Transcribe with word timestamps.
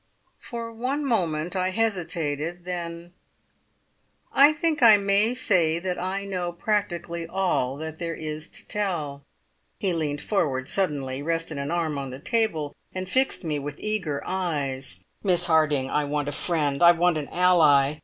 For 0.39 0.71
one 0.73 1.05
moment 1.05 1.55
I 1.55 1.69
hesitated, 1.69 2.65
then: 2.65 3.13
"I 4.33 4.51
think 4.51 4.81
I 4.81 4.97
may 4.97 5.35
say 5.35 5.77
that 5.77 5.99
I 6.01 6.25
know 6.25 6.51
practically 6.51 7.27
all 7.27 7.77
that 7.77 7.99
there 7.99 8.15
is 8.15 8.49
to 8.49 8.65
tell." 8.67 9.21
He 9.77 9.93
leant 9.93 10.19
forward 10.19 10.67
suddenly, 10.67 11.21
rested 11.21 11.59
an 11.59 11.69
arm 11.69 11.99
on 11.99 12.09
the 12.09 12.17
table, 12.17 12.73
and 12.91 13.07
fixed 13.07 13.43
me 13.43 13.59
with 13.59 13.79
eager 13.79 14.23
eyes. 14.25 15.01
"Miss 15.21 15.45
Harding, 15.45 15.87
I 15.87 16.05
want 16.05 16.27
a 16.27 16.31
friend! 16.31 16.81
I 16.81 16.93
want 16.93 17.19
an 17.19 17.27
ally. 17.27 17.99